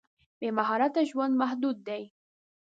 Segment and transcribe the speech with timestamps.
[0.39, 2.03] بې مهارت ژوند محدود دی.